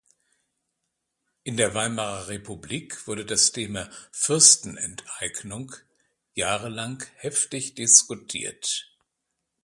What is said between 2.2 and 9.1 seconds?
Republik wurde das Thema Fürstenenteignung Jahre lang heftig diskutiert.